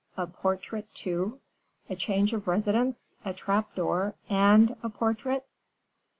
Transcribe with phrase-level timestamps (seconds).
[0.17, 1.41] A portrait, too!
[1.87, 5.45] A change of residence, a trap door, and a portrait!